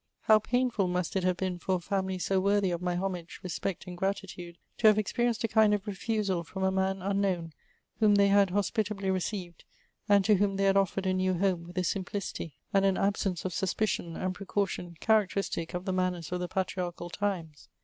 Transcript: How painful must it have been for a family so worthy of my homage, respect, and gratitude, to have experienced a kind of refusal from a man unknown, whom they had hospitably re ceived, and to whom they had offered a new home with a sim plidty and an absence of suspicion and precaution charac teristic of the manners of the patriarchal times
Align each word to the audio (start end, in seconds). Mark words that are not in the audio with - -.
How 0.21 0.39
painful 0.39 0.87
must 0.87 1.15
it 1.15 1.23
have 1.23 1.37
been 1.37 1.59
for 1.59 1.75
a 1.75 1.79
family 1.79 2.17
so 2.17 2.39
worthy 2.39 2.71
of 2.71 2.81
my 2.81 2.95
homage, 2.95 3.39
respect, 3.43 3.85
and 3.85 3.95
gratitude, 3.95 4.57
to 4.79 4.87
have 4.87 4.97
experienced 4.97 5.43
a 5.43 5.47
kind 5.47 5.75
of 5.75 5.85
refusal 5.85 6.43
from 6.43 6.63
a 6.63 6.71
man 6.71 7.03
unknown, 7.03 7.53
whom 7.99 8.15
they 8.15 8.29
had 8.29 8.49
hospitably 8.49 9.11
re 9.11 9.19
ceived, 9.19 9.61
and 10.09 10.25
to 10.25 10.37
whom 10.37 10.55
they 10.55 10.63
had 10.63 10.75
offered 10.75 11.05
a 11.05 11.13
new 11.13 11.35
home 11.35 11.65
with 11.67 11.77
a 11.77 11.83
sim 11.83 12.03
plidty 12.03 12.53
and 12.73 12.83
an 12.83 12.97
absence 12.97 13.45
of 13.45 13.53
suspicion 13.53 14.15
and 14.15 14.33
precaution 14.33 14.97
charac 14.99 15.29
teristic 15.29 15.75
of 15.75 15.85
the 15.85 15.93
manners 15.93 16.31
of 16.31 16.39
the 16.39 16.47
patriarchal 16.47 17.11
times 17.11 17.69